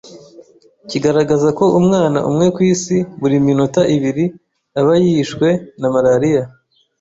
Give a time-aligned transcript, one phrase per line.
[0.89, 4.25] kigaragaza ko umwana umwe ku isi buri minota ibiri
[4.79, 5.47] aba yishwe
[5.79, 6.43] na Malariya.